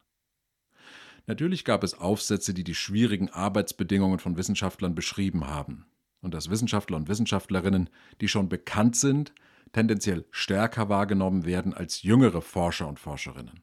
Natürlich 1.26 1.64
gab 1.64 1.82
es 1.82 1.94
Aufsätze, 1.94 2.54
die 2.54 2.64
die 2.64 2.74
schwierigen 2.74 3.30
Arbeitsbedingungen 3.30 4.20
von 4.20 4.36
Wissenschaftlern 4.36 4.94
beschrieben 4.94 5.46
haben 5.46 5.86
und 6.20 6.34
dass 6.34 6.50
Wissenschaftler 6.50 6.96
und 6.96 7.08
Wissenschaftlerinnen, 7.08 7.90
die 8.20 8.28
schon 8.28 8.48
bekannt 8.48 8.96
sind, 8.96 9.32
tendenziell 9.72 10.24
stärker 10.30 10.88
wahrgenommen 10.88 11.44
werden 11.44 11.74
als 11.74 12.02
jüngere 12.02 12.42
Forscher 12.42 12.88
und 12.88 13.00
Forscherinnen. 13.00 13.60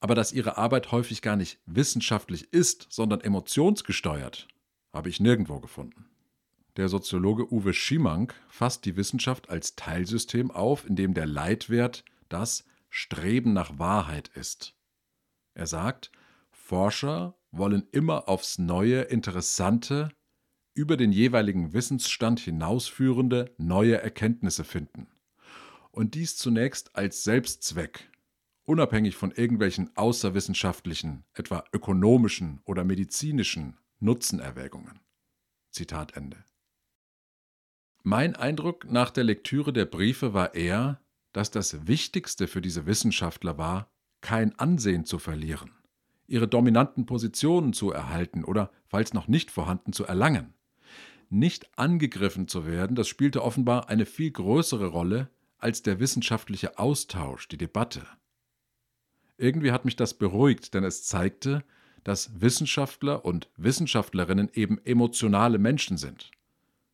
Aber 0.00 0.14
dass 0.14 0.32
ihre 0.32 0.58
Arbeit 0.58 0.92
häufig 0.92 1.22
gar 1.22 1.36
nicht 1.36 1.58
wissenschaftlich 1.66 2.52
ist, 2.52 2.86
sondern 2.90 3.20
emotionsgesteuert, 3.20 4.48
habe 4.92 5.08
ich 5.08 5.20
nirgendwo 5.20 5.60
gefunden. 5.60 6.06
Der 6.76 6.88
Soziologe 6.88 7.52
Uwe 7.52 7.72
Schimank 7.72 8.34
fasst 8.48 8.84
die 8.84 8.96
Wissenschaft 8.96 9.50
als 9.50 9.74
Teilsystem 9.74 10.50
auf, 10.52 10.86
in 10.86 10.94
dem 10.94 11.14
der 11.14 11.26
Leitwert 11.26 12.04
das 12.28 12.64
Streben 12.88 13.52
nach 13.52 13.78
Wahrheit 13.78 14.28
ist. 14.28 14.76
Er 15.54 15.66
sagt, 15.66 16.12
Forscher 16.68 17.34
wollen 17.50 17.88
immer 17.92 18.28
aufs 18.28 18.58
neue, 18.58 19.00
interessante, 19.00 20.10
über 20.74 20.98
den 20.98 21.12
jeweiligen 21.12 21.72
Wissensstand 21.72 22.40
hinausführende 22.40 23.54
neue 23.56 24.02
Erkenntnisse 24.02 24.64
finden. 24.64 25.08
Und 25.92 26.14
dies 26.14 26.36
zunächst 26.36 26.94
als 26.94 27.24
Selbstzweck, 27.24 28.10
unabhängig 28.66 29.16
von 29.16 29.30
irgendwelchen 29.30 29.96
außerwissenschaftlichen, 29.96 31.24
etwa 31.32 31.64
ökonomischen 31.72 32.60
oder 32.66 32.84
medizinischen 32.84 33.78
Nutzenerwägungen. 34.00 35.00
Zitat 35.70 36.18
Ende. 36.18 36.44
Mein 38.02 38.36
Eindruck 38.36 38.84
nach 38.84 39.10
der 39.10 39.24
Lektüre 39.24 39.72
der 39.72 39.86
Briefe 39.86 40.34
war 40.34 40.54
eher, 40.54 41.00
dass 41.32 41.50
das 41.50 41.86
Wichtigste 41.86 42.46
für 42.46 42.60
diese 42.60 42.84
Wissenschaftler 42.84 43.56
war, 43.56 43.90
kein 44.20 44.58
Ansehen 44.58 45.06
zu 45.06 45.18
verlieren, 45.18 45.77
ihre 46.28 46.46
dominanten 46.46 47.06
Positionen 47.06 47.72
zu 47.72 47.90
erhalten 47.90 48.44
oder, 48.44 48.70
falls 48.86 49.12
noch 49.12 49.26
nicht 49.26 49.50
vorhanden, 49.50 49.92
zu 49.92 50.04
erlangen 50.04 50.54
nicht 51.30 51.68
angegriffen 51.78 52.48
zu 52.48 52.66
werden, 52.66 52.96
das 52.96 53.08
spielte 53.08 53.42
offenbar 53.42 53.88
eine 53.88 54.06
viel 54.06 54.30
größere 54.30 54.86
Rolle 54.86 55.28
als 55.58 55.82
der 55.82 56.00
wissenschaftliche 56.00 56.78
Austausch, 56.78 57.48
die 57.48 57.58
Debatte. 57.58 58.06
Irgendwie 59.36 59.72
hat 59.72 59.84
mich 59.84 59.96
das 59.96 60.14
beruhigt, 60.14 60.74
denn 60.74 60.84
es 60.84 61.04
zeigte, 61.04 61.64
dass 62.04 62.40
Wissenschaftler 62.40 63.24
und 63.24 63.50
Wissenschaftlerinnen 63.56 64.50
eben 64.54 64.78
emotionale 64.84 65.58
Menschen 65.58 65.96
sind. 65.96 66.30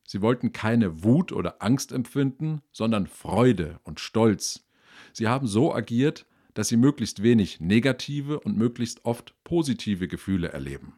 Sie 0.07 0.21
wollten 0.21 0.53
keine 0.53 1.03
Wut 1.05 1.33
oder 1.33 1.63
Angst 1.63 1.93
empfinden, 1.93 2.63
sondern 2.73 3.07
Freude 3.07 3.81
und 3.85 4.01
Stolz. 4.01 4.67
Sie 5.13 5.29
haben 5.29 5.47
so 5.47 5.75
agiert, 5.75 6.27
dass 6.55 6.69
sie 6.69 6.77
möglichst 6.77 7.23
wenig 7.23 7.61
negative 7.61 8.41
und 8.41 8.57
möglichst 8.57 9.05
oft 9.05 9.35
positive 9.45 10.09
Gefühle 10.09 10.49
erleben. 10.49 10.95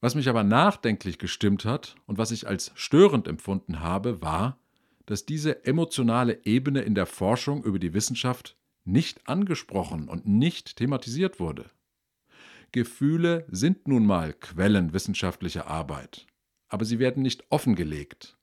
Was 0.00 0.14
mich 0.14 0.28
aber 0.28 0.44
nachdenklich 0.44 1.18
gestimmt 1.18 1.64
hat 1.64 1.96
und 2.06 2.18
was 2.18 2.30
ich 2.30 2.46
als 2.46 2.70
störend 2.74 3.26
empfunden 3.26 3.80
habe, 3.80 4.22
war, 4.22 4.58
dass 5.06 5.26
diese 5.26 5.64
emotionale 5.64 6.44
Ebene 6.44 6.82
in 6.82 6.94
der 6.94 7.06
Forschung 7.06 7.64
über 7.64 7.78
die 7.78 7.94
Wissenschaft 7.94 8.56
nicht 8.84 9.26
angesprochen 9.28 10.08
und 10.08 10.26
nicht 10.26 10.76
thematisiert 10.76 11.40
wurde. 11.40 11.70
Gefühle 12.72 13.46
sind 13.50 13.88
nun 13.88 14.06
mal 14.06 14.34
Quellen 14.34 14.92
wissenschaftlicher 14.92 15.66
Arbeit, 15.66 16.26
aber 16.68 16.84
sie 16.84 16.98
werden 16.98 17.22
nicht 17.22 17.44
offengelegt. 17.50 18.37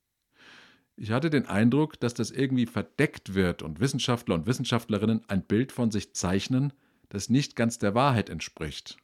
Ich 0.97 1.11
hatte 1.11 1.29
den 1.29 1.45
Eindruck, 1.45 1.99
dass 1.99 2.13
das 2.13 2.31
irgendwie 2.31 2.65
verdeckt 2.65 3.33
wird 3.33 3.61
und 3.61 3.79
Wissenschaftler 3.79 4.35
und 4.35 4.47
Wissenschaftlerinnen 4.47 5.23
ein 5.27 5.43
Bild 5.43 5.71
von 5.71 5.91
sich 5.91 6.13
zeichnen, 6.13 6.71
das 7.09 7.29
nicht 7.29 7.55
ganz 7.55 7.77
der 7.79 7.95
Wahrheit 7.95 8.29
entspricht. 8.29 8.97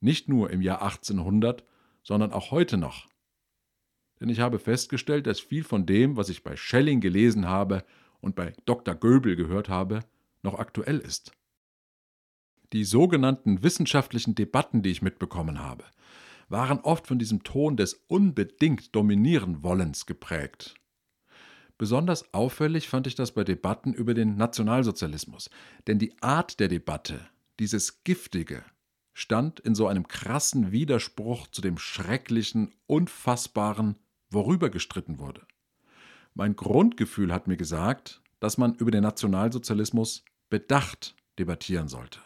Nicht 0.00 0.28
nur 0.28 0.50
im 0.50 0.62
Jahr 0.62 0.82
1800, 0.82 1.64
sondern 2.02 2.32
auch 2.32 2.52
heute 2.52 2.76
noch. 2.76 3.08
Denn 4.20 4.28
ich 4.28 4.40
habe 4.40 4.58
festgestellt, 4.58 5.26
dass 5.26 5.40
viel 5.40 5.64
von 5.64 5.84
dem, 5.84 6.16
was 6.16 6.28
ich 6.28 6.44
bei 6.44 6.56
Schelling 6.56 7.00
gelesen 7.00 7.48
habe 7.48 7.84
und 8.20 8.36
bei 8.36 8.52
Dr. 8.64 8.94
Göbel 8.94 9.34
gehört 9.34 9.68
habe, 9.68 10.00
noch 10.42 10.58
aktuell 10.58 10.98
ist. 10.98 11.32
Die 12.72 12.84
sogenannten 12.84 13.62
wissenschaftlichen 13.62 14.34
Debatten, 14.34 14.82
die 14.82 14.90
ich 14.90 15.02
mitbekommen 15.02 15.60
habe, 15.60 15.84
waren 16.48 16.78
oft 16.80 17.06
von 17.06 17.18
diesem 17.18 17.42
Ton 17.42 17.76
des 17.76 17.94
unbedingt 18.06 18.94
dominieren 18.94 19.62
Wollens 19.64 20.06
geprägt. 20.06 20.74
Besonders 21.78 22.32
auffällig 22.32 22.88
fand 22.88 23.06
ich 23.06 23.14
das 23.14 23.32
bei 23.32 23.44
Debatten 23.44 23.92
über 23.92 24.14
den 24.14 24.36
Nationalsozialismus, 24.36 25.50
denn 25.86 25.98
die 25.98 26.20
Art 26.22 26.58
der 26.58 26.68
Debatte, 26.68 27.20
dieses 27.58 28.02
giftige, 28.04 28.64
stand 29.12 29.60
in 29.60 29.74
so 29.74 29.86
einem 29.86 30.08
krassen 30.08 30.72
Widerspruch 30.72 31.46
zu 31.48 31.60
dem 31.60 31.78
schrecklichen, 31.78 32.74
unfassbaren, 32.86 33.96
worüber 34.30 34.70
gestritten 34.70 35.18
wurde. 35.18 35.46
Mein 36.34 36.56
Grundgefühl 36.56 37.32
hat 37.32 37.46
mir 37.46 37.56
gesagt, 37.56 38.20
dass 38.40 38.58
man 38.58 38.74
über 38.74 38.90
den 38.90 39.02
Nationalsozialismus 39.02 40.24
bedacht 40.50 41.14
debattieren 41.38 41.88
sollte. 41.88 42.20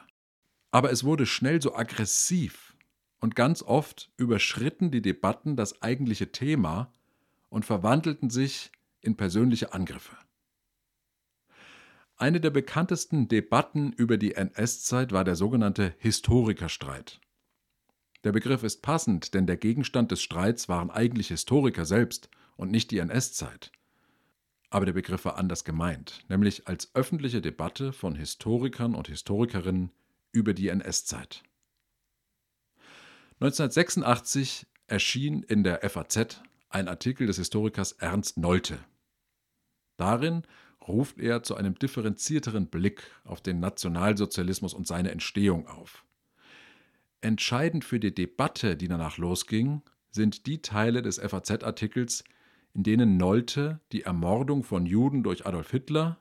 Aber 0.73 0.91
es 0.91 1.05
wurde 1.05 1.27
schnell 1.27 1.61
so 1.61 1.75
aggressiv 1.75 2.77
und 3.21 3.37
ganz 3.37 3.63
oft 3.63 4.11
überschritten 4.17 4.91
die 4.91 5.03
Debatten 5.03 5.57
das 5.57 5.83
eigentliche 5.83 6.33
Thema 6.33 6.93
und 7.49 7.65
verwandelten 7.65 8.31
sich 8.31 8.73
in 9.01 9.17
persönliche 9.17 9.73
Angriffe. 9.73 10.17
Eine 12.17 12.41
der 12.41 12.51
bekanntesten 12.51 13.29
Debatten 13.29 13.93
über 13.93 14.19
die 14.19 14.35
NS-Zeit 14.35 15.13
war 15.13 15.25
der 15.25 15.37
sogenannte 15.37 15.95
Historikerstreit. 15.99 17.21
Der 18.25 18.33
Begriff 18.33 18.63
ist 18.63 18.83
passend, 18.83 19.33
denn 19.33 19.47
der 19.47 19.57
Gegenstand 19.57 20.11
des 20.11 20.21
Streits 20.21 20.69
waren 20.69 20.91
eigentlich 20.91 21.29
Historiker 21.29 21.87
selbst 21.87 22.29
und 22.57 22.71
nicht 22.71 22.91
die 22.91 22.99
NS-Zeit. 22.99 23.73
Aber 24.69 24.85
der 24.85 24.93
Begriff 24.93 25.25
war 25.25 25.39
anders 25.39 25.65
gemeint, 25.65 26.25
nämlich 26.29 26.69
als 26.69 26.95
öffentliche 26.95 27.41
Debatte 27.41 27.95
von 27.95 28.15
Historikern 28.15 28.95
und 28.95 29.09
Historikerinnen 29.09 29.91
über 30.33 30.53
die 30.53 30.69
NS-Zeit. 30.69 31.43
1986 33.41 34.67
erschien 34.87 35.43
in 35.43 35.65
der 35.65 35.89
FAZ 35.89 36.43
ein 36.69 36.87
Artikel 36.87 37.27
des 37.27 37.39
Historikers 37.39 37.93
Ernst 37.93 38.37
Nolte. 38.37 38.79
Darin 40.01 40.45
ruft 40.89 41.19
er 41.19 41.43
zu 41.43 41.57
einem 41.57 41.79
differenzierteren 41.79 42.69
Blick 42.69 43.03
auf 43.25 43.43
den 43.43 43.61
Nationalsozialismus 43.61 44.73
und 44.73 44.87
seine 44.87 45.11
Entstehung 45.11 45.69
auf. 45.69 46.05
Entscheidend 47.21 47.85
für 47.85 48.01
die 48.01 48.15
Debatte, 48.15 48.77
die 48.77 48.89
danach 48.89 49.19
losging, 49.19 49.83
sind 50.11 50.47
die 50.47 50.63
Teile 50.63 51.03
des 51.03 51.19
FAZ-Artikels, 51.19 52.25
in 52.73 52.83
denen 52.83 53.19
Nolte 53.19 53.81
die 53.93 54.03
Ermordung 54.03 54.63
von 54.63 54.87
Juden 54.87 55.23
durch 55.23 55.45
Adolf 55.47 55.71
Hitler 55.71 56.19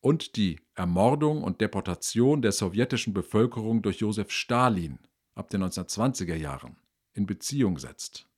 und 0.00 0.36
die 0.36 0.60
Ermordung 0.74 1.42
und 1.42 1.62
Deportation 1.62 2.42
der 2.42 2.52
sowjetischen 2.52 3.14
Bevölkerung 3.14 3.80
durch 3.80 4.00
Josef 4.00 4.30
Stalin 4.30 4.98
ab 5.34 5.48
den 5.48 5.62
1920er 5.64 6.34
Jahren 6.34 6.76
in 7.14 7.24
Beziehung 7.24 7.78
setzt. 7.78 8.29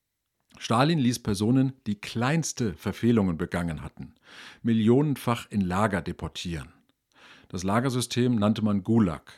Stalin 0.63 1.01
ließ 1.01 1.19
Personen, 1.19 1.73
die 1.89 1.97
kleinste 1.97 2.75
Verfehlungen 2.75 3.37
begangen 3.37 3.83
hatten, 3.83 4.15
millionenfach 4.63 5.51
in 5.51 5.61
Lager 5.61 6.03
deportieren. 6.03 6.73
Das 7.49 7.65
Lagersystem 7.65 8.37
nannte 8.37 8.63
man 8.63 8.85
Gulag. 8.85 9.33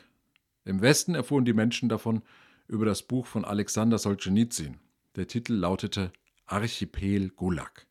Im 0.65 0.81
Westen 0.81 1.15
erfuhren 1.15 1.43
die 1.43 1.53
Menschen 1.53 1.89
davon 1.89 2.21
über 2.67 2.85
das 2.85 3.01
Buch 3.01 3.25
von 3.25 3.43
Alexander 3.43 3.97
Solzhenitsyn. 3.97 4.77
Der 5.15 5.25
Titel 5.25 5.53
lautete 5.53 6.11
Archipel 6.45 7.31
Gulag. 7.31 7.87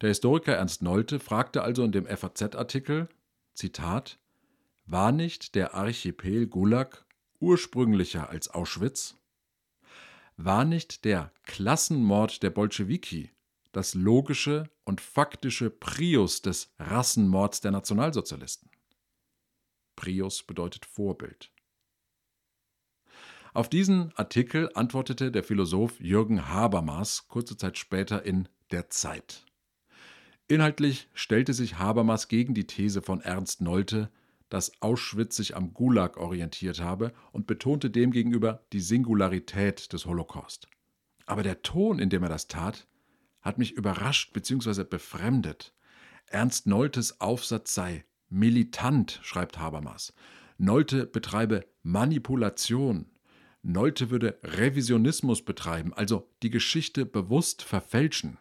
Der 0.00 0.08
Historiker 0.08 0.54
Ernst 0.54 0.80
Nolte 0.80 1.20
fragte 1.20 1.62
also 1.62 1.84
in 1.84 1.92
dem 1.92 2.06
FAZ-Artikel, 2.06 3.10
Zitat, 3.52 4.18
war 4.86 5.12
nicht 5.12 5.54
der 5.54 5.74
Archipel 5.74 6.46
Gulag 6.46 7.04
ursprünglicher 7.38 8.30
als 8.30 8.48
Auschwitz? 8.48 9.14
War 10.36 10.64
nicht 10.64 11.04
der 11.04 11.32
Klassenmord 11.44 12.42
der 12.42 12.50
Bolschewiki 12.50 13.30
das 13.72 13.94
logische 13.94 14.70
und 14.84 15.00
faktische 15.00 15.70
Prius 15.70 16.42
des 16.42 16.72
Rassenmords 16.78 17.60
der 17.60 17.70
Nationalsozialisten? 17.72 18.70
Prius 19.96 20.42
bedeutet 20.42 20.86
Vorbild. 20.86 21.50
Auf 23.52 23.68
diesen 23.68 24.12
Artikel 24.16 24.70
antwortete 24.74 25.30
der 25.30 25.44
Philosoph 25.44 26.00
Jürgen 26.00 26.48
Habermas 26.48 27.28
kurze 27.28 27.56
Zeit 27.56 27.78
später 27.78 28.24
in 28.24 28.48
Der 28.72 28.90
Zeit. 28.90 29.44
Inhaltlich 30.48 31.08
stellte 31.14 31.54
sich 31.54 31.78
Habermas 31.78 32.26
gegen 32.26 32.54
die 32.54 32.66
These 32.66 33.02
von 33.02 33.20
Ernst 33.20 33.60
Nolte, 33.60 34.10
dass 34.48 34.80
Auschwitz 34.82 35.36
sich 35.36 35.56
am 35.56 35.74
Gulag 35.74 36.16
orientiert 36.16 36.80
habe 36.80 37.12
und 37.32 37.46
betonte 37.46 37.90
demgegenüber 37.90 38.64
die 38.72 38.80
Singularität 38.80 39.92
des 39.92 40.06
Holocaust. 40.06 40.68
Aber 41.26 41.42
der 41.42 41.62
Ton, 41.62 41.98
in 41.98 42.10
dem 42.10 42.22
er 42.22 42.28
das 42.28 42.48
tat, 42.48 42.86
hat 43.40 43.58
mich 43.58 43.72
überrascht 43.72 44.32
bzw. 44.32 44.84
befremdet. 44.84 45.74
Ernst 46.26 46.66
Noltes 46.66 47.20
Aufsatz 47.20 47.74
sei 47.74 48.04
militant, 48.28 49.20
schreibt 49.22 49.58
Habermas. 49.58 50.14
Nolte 50.56 51.06
betreibe 51.06 51.66
Manipulation. 51.82 53.06
Nolte 53.62 54.10
würde 54.10 54.38
Revisionismus 54.42 55.42
betreiben, 55.42 55.94
also 55.94 56.28
die 56.42 56.50
Geschichte 56.50 57.06
bewusst 57.06 57.62
verfälschen. 57.62 58.38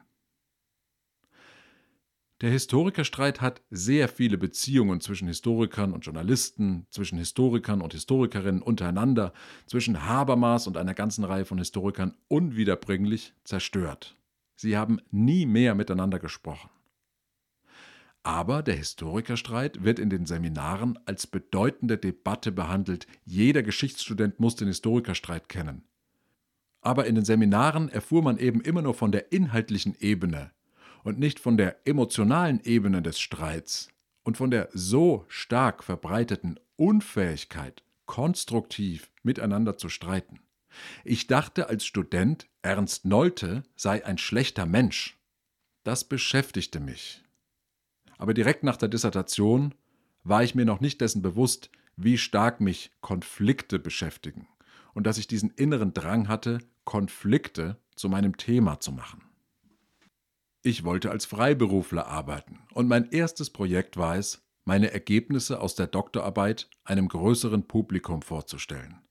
Der 2.42 2.52
Historikerstreit 2.52 3.42
hat 3.42 3.62
sehr 3.70 4.10
viele 4.10 4.38
Beziehungen 4.38 5.00
zwischen 5.00 5.28
Historikern 5.28 5.94
und 5.94 6.06
Journalisten, 6.06 6.88
zwischen 6.90 7.18
Historikern 7.18 7.82
und 7.82 7.94
Historikerinnen 7.94 8.62
untereinander, 8.62 9.34
zwischen 9.66 10.06
Habermas 10.06 10.68
und 10.68 10.76
einer 10.76 10.94
ganzen 10.94 11.24
Reihe 11.24 11.46
von 11.46 11.58
Historikern 11.58 12.18
unwiederbringlich 12.28 13.34
zerstört. 13.44 14.18
Sie 14.56 14.76
haben 14.76 15.00
nie 15.12 15.46
mehr 15.46 15.76
miteinander 15.76 16.20
gesprochen. 16.20 16.70
Aber 18.24 18.64
der 18.64 18.76
Historikerstreit 18.76 19.84
wird 19.84 20.00
in 20.00 20.10
den 20.10 20.26
Seminaren 20.26 20.98
als 21.06 21.28
bedeutende 21.28 21.98
Debatte 21.98 22.52
behandelt. 22.54 23.06
Jeder 23.26 23.64
Geschichtsstudent 23.64 24.40
muss 24.40 24.56
den 24.56 24.70
Historikerstreit 24.70 25.50
kennen. 25.50 25.84
Aber 26.82 27.06
in 27.06 27.16
den 27.16 27.26
Seminaren 27.26 27.90
erfuhr 27.90 28.22
man 28.22 28.38
eben 28.38 28.62
immer 28.62 28.82
nur 28.82 28.94
von 28.94 29.12
der 29.12 29.32
inhaltlichen 29.34 29.96
Ebene 30.00 30.52
und 31.04 31.20
nicht 31.20 31.40
von 31.40 31.58
der 31.58 31.88
emotionalen 31.88 32.62
Ebene 32.64 33.02
des 33.02 33.20
Streits 33.20 33.90
und 34.24 34.38
von 34.38 34.52
der 34.52 34.70
so 34.74 35.26
stark 35.28 35.84
verbreiteten 35.84 36.60
Unfähigkeit, 36.76 37.84
konstruktiv 38.06 39.12
miteinander 39.22 39.78
zu 39.78 39.90
streiten. 39.90 40.40
Ich 41.04 41.28
dachte 41.28 41.70
als 41.70 41.86
Student, 41.86 42.48
Ernst 42.62 43.06
Nolte 43.06 43.64
sei 43.76 44.06
ein 44.06 44.18
schlechter 44.18 44.66
Mensch. 44.66 45.20
Das 45.84 46.04
beschäftigte 46.04 46.80
mich. 46.80 47.24
Aber 48.18 48.34
direkt 48.34 48.64
nach 48.64 48.78
der 48.78 48.90
Dissertation 48.90 49.76
war 50.24 50.44
ich 50.44 50.56
mir 50.56 50.66
noch 50.66 50.80
nicht 50.80 51.02
dessen 51.02 51.22
bewusst, 51.22 51.70
wie 51.96 52.18
stark 52.18 52.62
mich 52.62 52.92
Konflikte 53.02 53.78
beschäftigen 53.78 54.48
und 54.94 55.06
dass 55.06 55.18
ich 55.18 55.28
diesen 55.28 55.52
inneren 55.52 55.94
Drang 55.94 56.28
hatte, 56.28 56.60
Konflikte 56.86 57.78
zu 57.96 58.10
meinem 58.10 58.38
Thema 58.38 58.80
zu 58.80 58.92
machen. 58.92 59.22
Ich 60.66 60.86
wollte 60.86 61.12
als 61.12 61.26
Freiberufler 61.26 62.08
arbeiten 62.08 62.60
und 62.74 62.88
mein 62.88 63.12
erstes 63.12 63.50
Projekt 63.50 63.98
war 63.98 64.16
es, 64.16 64.42
meine 64.64 64.92
Ergebnisse 64.92 65.60
aus 65.60 65.76
der 65.76 65.88
Doktorarbeit 65.88 66.70
einem 66.86 67.10
größeren 67.10 67.68
Publikum 67.68 68.22
vorzustellen. 68.22 69.02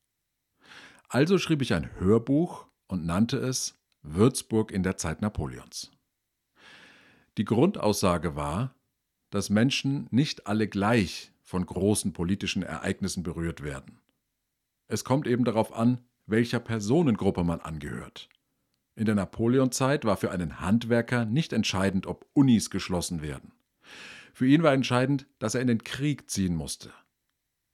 Also 1.11 1.37
schrieb 1.37 1.61
ich 1.61 1.75
ein 1.75 1.95
Hörbuch 2.01 2.67
und 2.87 3.05
nannte 3.05 3.37
es 3.37 3.79
Würzburg 4.01 4.73
in 4.73 4.83
der 4.83 4.97
Zeit 4.97 5.21
Napoleons. 5.21 5.91
Die 7.37 7.45
Grundaussage 7.45 8.35
war, 8.35 8.75
dass 9.29 9.51
Menschen 9.51 10.07
nicht 10.11 10.47
alle 10.47 10.69
gleich 10.69 11.33
von 11.43 11.67
großen 11.67 12.15
politischen 12.15 12.63
Ereignissen 12.63 13.23
berührt 13.23 13.63
werden. 13.63 14.01
Es 14.89 15.05
kommt 15.05 15.27
eben 15.27 15.45
darauf 15.45 15.75
an, 15.75 16.01
welcher 16.25 16.61
Personengruppe 16.61 17.45
man 17.45 17.61
angehört. 17.61 18.31
In 18.95 19.07
der 19.07 19.15
Napoleonzeit 19.15 20.05
war 20.05 20.17
für 20.17 20.31
einen 20.31 20.61
Handwerker 20.61 21.25
nicht 21.25 21.53
entscheidend, 21.53 22.07
ob 22.07 22.27
Unis 22.35 22.71
geschlossen 22.71 23.23
werden. 23.23 23.53
Für 24.35 24.47
ihn 24.47 24.63
war 24.63 24.73
entscheidend, 24.73 25.27
dass 25.39 25.55
er 25.55 25.61
in 25.61 25.67
den 25.67 25.83
Krieg 25.83 26.31
ziehen 26.31 26.55
musste. 26.55 26.93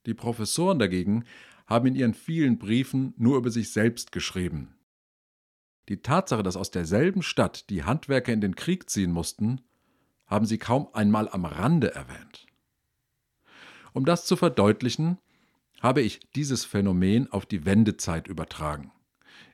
Die 0.05 0.13
Professoren 0.13 0.79
dagegen 0.79 1.25
haben 1.67 1.87
in 1.87 1.95
ihren 1.95 2.13
vielen 2.13 2.57
Briefen 2.57 3.13
nur 3.17 3.37
über 3.37 3.51
sich 3.51 3.71
selbst 3.71 4.11
geschrieben. 4.11 4.75
Die 5.89 6.01
Tatsache, 6.01 6.43
dass 6.43 6.55
aus 6.55 6.71
derselben 6.71 7.21
Stadt 7.21 7.69
die 7.69 7.83
Handwerker 7.83 8.31
in 8.31 8.41
den 8.41 8.55
Krieg 8.55 8.89
ziehen 8.89 9.11
mussten, 9.11 9.61
haben 10.25 10.45
sie 10.45 10.57
kaum 10.57 10.87
einmal 10.93 11.27
am 11.29 11.45
Rande 11.45 11.93
erwähnt. 11.93 12.45
Um 13.93 14.05
das 14.05 14.25
zu 14.25 14.35
verdeutlichen, 14.35 15.17
habe 15.81 16.01
ich 16.01 16.19
dieses 16.35 16.65
Phänomen 16.65 17.31
auf 17.31 17.45
die 17.45 17.65
Wendezeit 17.65 18.27
übertragen. 18.27 18.91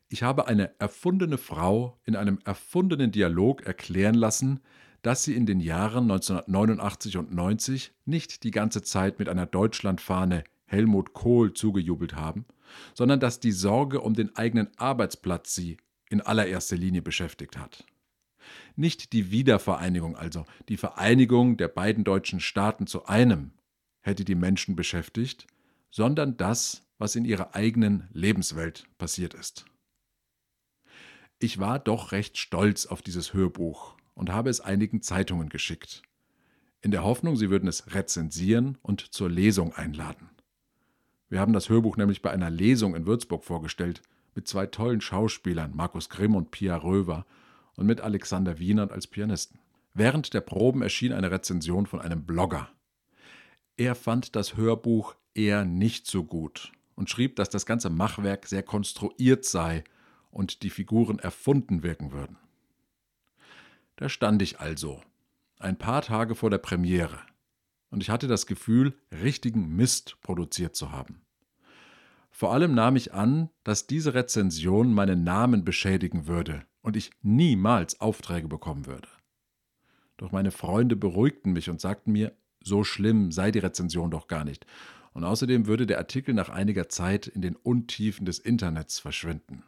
Ich 0.08 0.24
habe 0.24 0.48
eine 0.48 0.80
erfundene 0.80 1.38
Frau 1.38 2.00
in 2.06 2.16
einem 2.16 2.40
erfundenen 2.46 3.12
Dialog 3.12 3.66
erklären 3.66 4.16
lassen, 4.16 4.60
dass 5.02 5.24
sie 5.24 5.36
in 5.36 5.46
den 5.46 5.60
Jahren 5.60 6.04
1989 6.04 7.18
und 7.18 7.34
90 7.34 7.92
nicht 8.06 8.44
die 8.44 8.52
ganze 8.52 8.82
Zeit 8.82 9.20
mit 9.20 9.30
einer 9.30 9.46
Deutschlandfahne 9.46 10.44
Helmut 10.66 11.14
Kohl 11.14 11.54
zugejubelt 11.54 12.16
haben, 12.16 12.46
sondern 12.94 13.20
dass 13.20 13.40
die 13.40 13.52
Sorge 13.52 14.02
um 14.02 14.14
den 14.14 14.36
eigenen 14.36 14.70
Arbeitsplatz 14.78 15.54
sie 15.54 15.78
in 16.10 16.22
allererster 16.22 16.76
Linie 16.76 17.02
beschäftigt 17.02 17.58
hat. 17.58 17.86
Nicht 18.76 19.14
die 19.14 19.32
Wiedervereinigung, 19.32 20.16
also 20.16 20.46
die 20.70 20.78
Vereinigung 20.78 21.58
der 21.58 21.68
beiden 21.68 22.04
deutschen 22.04 22.40
Staaten 22.40 22.88
zu 22.88 23.06
einem, 23.06 23.52
hätte 24.02 24.24
die 24.24 24.36
Menschen 24.36 24.76
beschäftigt, 24.76 25.48
sondern 25.90 26.38
das, 26.38 26.84
was 26.98 27.16
in 27.16 27.26
ihrer 27.26 27.56
eigenen 27.56 28.08
Lebenswelt 28.12 28.88
passiert 28.98 29.34
ist. 29.34 29.66
Ich 31.46 31.60
war 31.60 31.78
doch 31.78 32.12
recht 32.12 32.40
stolz 32.40 32.88
auf 32.88 33.04
dieses 33.04 33.36
Hörbuch 33.36 33.94
und 34.16 34.32
habe 34.32 34.50
es 34.50 34.62
einigen 34.62 35.04
Zeitungen 35.04 35.50
geschickt, 35.50 36.02
in 36.82 36.90
der 36.90 37.04
Hoffnung, 37.04 37.36
sie 37.36 37.52
würden 37.52 37.70
es 37.70 37.94
rezensieren 37.94 38.80
und 38.82 39.14
zur 39.14 39.30
Lesung 39.30 39.72
einladen. 39.72 40.32
Wir 41.30 41.40
haben 41.40 41.54
das 41.54 41.70
Hörbuch 41.70 41.98
nämlich 41.98 42.24
bei 42.24 42.32
einer 42.32 42.50
Lesung 42.50 42.96
in 42.96 43.06
Würzburg 43.06 43.44
vorgestellt, 43.44 44.02
mit 44.34 44.48
zwei 44.48 44.66
tollen 44.66 45.02
Schauspielern, 45.02 45.76
Markus 45.76 46.10
Grimm 46.10 46.34
und 46.34 46.50
Pia 46.50 46.78
Röver, 46.78 47.28
und 47.76 47.86
mit 47.86 48.02
Alexander 48.02 48.58
Wienert 48.58 48.92
als 48.92 49.06
Pianisten. 49.06 49.60
Während 49.94 50.34
der 50.34 50.42
Proben 50.42 50.82
erschien 50.82 51.14
eine 51.14 51.30
Rezension 51.30 51.86
von 51.86 52.02
einem 52.02 52.26
Blogger. 52.26 52.70
Er 53.78 53.94
fand 53.94 54.36
das 54.36 54.58
Hörbuch 54.58 55.14
eher 55.36 55.64
nicht 55.64 56.08
so 56.08 56.24
gut 56.24 56.72
und 56.96 57.12
schrieb, 57.12 57.36
dass 57.36 57.52
das 57.52 57.68
ganze 57.68 57.92
Machwerk 57.92 58.48
sehr 58.48 58.64
konstruiert 58.64 59.46
sei 59.46 59.84
und 60.36 60.64
die 60.64 60.70
Figuren 60.70 61.18
erfunden 61.18 61.82
wirken 61.82 62.12
würden. 62.12 62.38
Da 63.96 64.10
stand 64.10 64.42
ich 64.42 64.60
also, 64.60 65.02
ein 65.60 65.78
paar 65.78 66.02
Tage 66.02 66.36
vor 66.36 66.50
der 66.50 66.58
Premiere, 66.58 67.22
und 67.90 68.04
ich 68.04 68.10
hatte 68.10 68.28
das 68.28 68.46
Gefühl, 68.46 69.00
richtigen 69.14 69.78
Mist 69.78 70.18
produziert 70.22 70.76
zu 70.76 70.92
haben. 70.92 71.22
Vor 72.32 72.52
allem 72.52 72.76
nahm 72.76 72.98
ich 72.98 73.14
an, 73.14 73.50
dass 73.64 73.88
diese 73.88 74.14
Rezension 74.14 74.94
meinen 74.94 75.24
Namen 75.24 75.64
beschädigen 75.64 76.28
würde 76.28 76.66
und 76.82 76.98
ich 76.98 77.12
niemals 77.22 78.02
Aufträge 78.02 78.50
bekommen 78.50 78.88
würde. 78.88 79.08
Doch 80.18 80.34
meine 80.34 80.52
Freunde 80.52 80.98
beruhigten 80.98 81.54
mich 81.54 81.70
und 81.70 81.80
sagten 81.80 82.12
mir, 82.12 82.36
so 82.62 82.84
schlimm 82.84 83.32
sei 83.32 83.52
die 83.52 83.60
Rezension 83.60 84.12
doch 84.12 84.28
gar 84.28 84.44
nicht, 84.44 84.66
und 85.14 85.24
außerdem 85.24 85.66
würde 85.66 85.86
der 85.86 85.98
Artikel 85.98 86.34
nach 86.36 86.50
einiger 86.50 86.90
Zeit 86.90 87.26
in 87.26 87.42
den 87.42 87.56
Untiefen 87.56 88.26
des 88.26 88.40
Internets 88.40 89.00
verschwinden. 89.00 89.64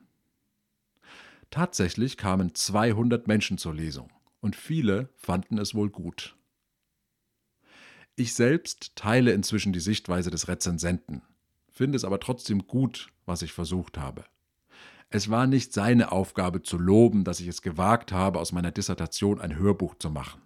Tatsächlich 1.49 2.17
kamen 2.17 2.53
200 2.53 3.27
Menschen 3.27 3.57
zur 3.57 3.73
Lesung 3.73 4.12
und 4.41 4.55
viele 4.55 5.10
fanden 5.15 5.57
es 5.57 5.73
wohl 5.73 5.89
gut. 5.89 6.36
Ich 8.15 8.33
selbst 8.33 8.95
teile 8.95 9.31
inzwischen 9.31 9.73
die 9.73 9.79
Sichtweise 9.79 10.31
des 10.31 10.47
Rezensenten, 10.47 11.21
finde 11.69 11.95
es 11.95 12.03
aber 12.03 12.19
trotzdem 12.19 12.67
gut, 12.67 13.12
was 13.25 13.41
ich 13.41 13.53
versucht 13.53 13.97
habe. 13.97 14.25
Es 15.10 15.29
war 15.29 15.47
nicht 15.47 15.71
seine 15.71 16.12
Aufgabe 16.12 16.63
zu 16.63 16.77
loben, 16.77 17.23
dass 17.23 17.39
ich 17.39 17.47
es 17.47 17.62
gewagt 17.62 18.12
habe, 18.12 18.39
aus 18.39 18.51
meiner 18.51 18.71
Dissertation 18.71 19.39
ein 19.39 19.55
Hörbuch 19.55 19.95
zu 19.95 20.10
machen. 20.10 20.41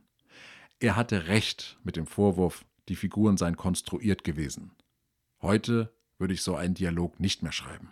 Er 0.80 0.96
hatte 0.96 1.28
recht 1.28 1.80
mit 1.84 1.96
dem 1.96 2.06
Vorwurf, 2.06 2.66
die 2.90 2.96
Figuren 2.96 3.38
seien 3.38 3.58
konstruiert 3.58 4.24
gewesen. 4.24 4.72
Heute 5.42 5.92
würde 6.20 6.34
ich 6.34 6.44
so 6.44 6.56
einen 6.56 6.76
Dialog 6.76 7.20
nicht 7.20 7.42
mehr 7.42 7.52
schreiben. 7.52 7.92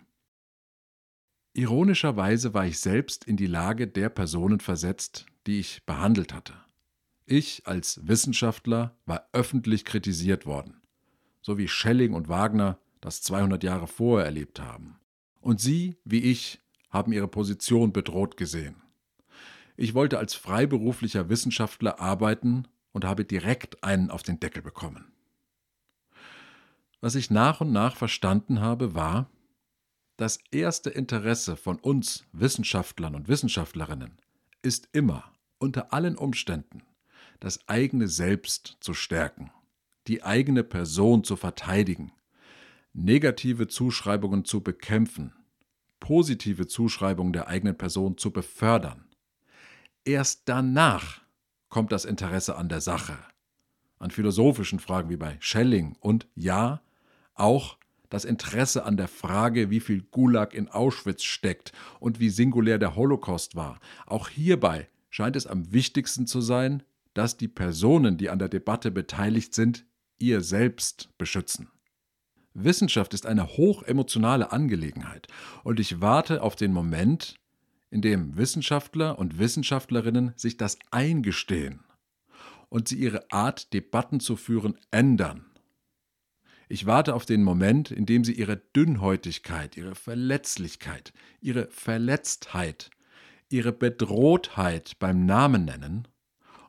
Ironischerweise 1.52 2.54
war 2.54 2.66
ich 2.66 2.78
selbst 2.78 3.24
in 3.24 3.36
die 3.36 3.46
Lage 3.46 3.88
der 3.88 4.08
Personen 4.08 4.60
versetzt, 4.60 5.26
die 5.46 5.58
ich 5.58 5.84
behandelt 5.84 6.32
hatte. 6.32 6.54
Ich 7.26 7.66
als 7.66 8.06
Wissenschaftler 8.06 8.96
war 9.06 9.28
öffentlich 9.32 9.84
kritisiert 9.84 10.46
worden, 10.46 10.80
so 11.42 11.58
wie 11.58 11.68
Schelling 11.68 12.14
und 12.14 12.28
Wagner 12.28 12.78
das 13.00 13.22
200 13.22 13.64
Jahre 13.64 13.86
vorher 13.86 14.26
erlebt 14.26 14.60
haben. 14.60 15.00
Und 15.40 15.60
Sie, 15.60 15.96
wie 16.04 16.20
ich, 16.20 16.60
haben 16.90 17.12
Ihre 17.12 17.28
Position 17.28 17.92
bedroht 17.92 18.36
gesehen. 18.36 18.76
Ich 19.76 19.94
wollte 19.94 20.18
als 20.18 20.34
freiberuflicher 20.34 21.28
Wissenschaftler 21.28 22.00
arbeiten 22.00 22.68
und 22.92 23.04
habe 23.04 23.24
direkt 23.24 23.82
einen 23.82 24.10
auf 24.10 24.22
den 24.22 24.38
Deckel 24.38 24.62
bekommen. 24.62 25.12
Was 27.00 27.14
ich 27.14 27.30
nach 27.30 27.60
und 27.60 27.72
nach 27.72 27.96
verstanden 27.96 28.60
habe, 28.60 28.94
war, 28.94 29.30
das 30.20 30.38
erste 30.50 30.90
Interesse 30.90 31.56
von 31.56 31.78
uns 31.78 32.26
Wissenschaftlern 32.32 33.14
und 33.14 33.28
Wissenschaftlerinnen 33.28 34.18
ist 34.60 34.90
immer, 34.92 35.24
unter 35.58 35.94
allen 35.94 36.14
Umständen, 36.18 36.82
das 37.40 37.66
eigene 37.70 38.06
Selbst 38.06 38.76
zu 38.80 38.92
stärken, 38.92 39.50
die 40.08 40.22
eigene 40.22 40.62
Person 40.62 41.24
zu 41.24 41.36
verteidigen, 41.36 42.12
negative 42.92 43.66
Zuschreibungen 43.66 44.44
zu 44.44 44.62
bekämpfen, 44.62 45.32
positive 46.00 46.66
Zuschreibungen 46.66 47.32
der 47.32 47.48
eigenen 47.48 47.78
Person 47.78 48.18
zu 48.18 48.30
befördern. 48.30 49.06
Erst 50.04 50.42
danach 50.44 51.22
kommt 51.70 51.92
das 51.92 52.04
Interesse 52.04 52.56
an 52.56 52.68
der 52.68 52.82
Sache, 52.82 53.16
an 53.98 54.10
philosophischen 54.10 54.80
Fragen 54.80 55.08
wie 55.08 55.16
bei 55.16 55.38
Schelling 55.40 55.96
und 55.98 56.28
ja, 56.34 56.82
auch 57.32 57.78
das 58.10 58.24
Interesse 58.24 58.84
an 58.84 58.96
der 58.96 59.08
Frage, 59.08 59.70
wie 59.70 59.80
viel 59.80 60.02
Gulag 60.02 60.52
in 60.52 60.68
Auschwitz 60.68 61.22
steckt 61.22 61.72
und 62.00 62.20
wie 62.20 62.28
singulär 62.28 62.78
der 62.78 62.96
Holocaust 62.96 63.56
war. 63.56 63.80
Auch 64.06 64.28
hierbei 64.28 64.88
scheint 65.08 65.36
es 65.36 65.46
am 65.46 65.72
wichtigsten 65.72 66.26
zu 66.26 66.40
sein, 66.40 66.82
dass 67.14 67.36
die 67.36 67.48
Personen, 67.48 68.18
die 68.18 68.28
an 68.28 68.38
der 68.38 68.48
Debatte 68.48 68.90
beteiligt 68.90 69.54
sind, 69.54 69.86
ihr 70.18 70.42
selbst 70.42 71.08
beschützen. 71.16 71.68
Wissenschaft 72.52 73.14
ist 73.14 73.26
eine 73.26 73.46
hochemotionale 73.56 74.52
Angelegenheit 74.52 75.28
und 75.62 75.80
ich 75.80 76.00
warte 76.00 76.42
auf 76.42 76.56
den 76.56 76.72
Moment, 76.72 77.36
in 77.90 78.02
dem 78.02 78.36
Wissenschaftler 78.36 79.18
und 79.18 79.38
Wissenschaftlerinnen 79.38 80.32
sich 80.36 80.56
das 80.56 80.78
eingestehen 80.90 81.80
und 82.68 82.88
sie 82.88 82.96
ihre 82.96 83.30
Art, 83.32 83.72
Debatten 83.72 84.20
zu 84.20 84.36
führen, 84.36 84.78
ändern 84.90 85.49
ich 86.70 86.86
warte 86.86 87.14
auf 87.14 87.26
den 87.26 87.42
Moment, 87.42 87.90
in 87.90 88.06
dem 88.06 88.22
sie 88.22 88.32
ihre 88.32 88.56
Dünnhäutigkeit, 88.56 89.76
ihre 89.76 89.96
Verletzlichkeit, 89.96 91.12
ihre 91.40 91.66
Verletztheit, 91.66 92.90
ihre 93.48 93.72
Bedrohtheit 93.72 94.96
beim 95.00 95.26
Namen 95.26 95.64
nennen 95.64 96.06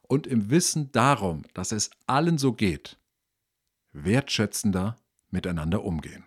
und 0.01 0.25
im 0.25 0.49
Wissen 0.49 0.91
darum, 0.91 1.43
dass 1.53 1.71
es 1.71 1.91
allen 2.07 2.39
so 2.39 2.53
geht, 2.53 2.97
wertschätzender 3.93 4.95
miteinander 5.29 5.85
umgehen. 5.85 6.23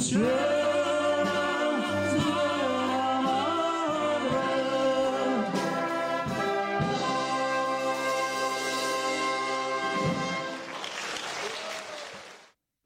Straight. 0.00 0.51